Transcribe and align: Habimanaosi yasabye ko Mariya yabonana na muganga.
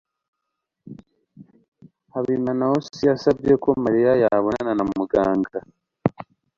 Habimanaosi 2.13 3.01
yasabye 3.09 3.53
ko 3.63 3.69
Mariya 3.83 4.11
yabonana 4.23 4.71
na 4.77 4.83
muganga. 4.95 5.57